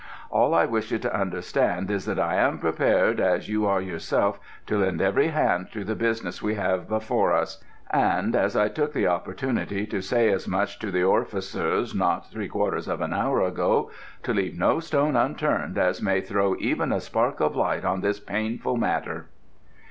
All 0.31 0.55
I 0.55 0.65
wish 0.65 0.89
you 0.91 0.97
to 0.97 1.15
understand 1.15 1.91
is 1.91 2.05
that 2.05 2.17
I 2.19 2.33
am 2.33 2.57
prepared 2.57 3.19
as 3.19 3.47
you 3.49 3.67
are 3.67 3.79
yourself 3.79 4.39
to 4.65 4.79
lend 4.79 4.99
every 4.99 5.27
hand 5.27 5.67
to 5.73 5.83
the 5.83 5.93
business 5.93 6.41
we 6.41 6.55
have 6.55 6.91
afore 6.91 7.33
us, 7.33 7.63
and 7.91 8.35
as 8.35 8.55
I 8.55 8.67
took 8.67 8.93
the 8.93 9.05
opportunity 9.05 9.85
to 9.85 10.01
say 10.01 10.31
as 10.31 10.47
much 10.47 10.79
to 10.79 10.89
the 10.89 11.03
Orficers 11.03 11.93
not 11.93 12.31
three 12.31 12.47
quarters 12.47 12.87
of 12.87 12.99
an 12.99 13.13
hour 13.13 13.43
ago 13.43 13.91
to 14.23 14.33
leave 14.33 14.57
no 14.57 14.79
stone 14.79 15.15
unturned 15.15 15.77
as 15.77 16.01
may 16.01 16.19
throw 16.19 16.55
even 16.57 16.91
a 16.91 16.99
spark 16.99 17.39
of 17.39 17.55
light 17.55 17.85
on 17.85 18.01
this 18.01 18.19
painful 18.19 18.77
matter." 18.77 19.27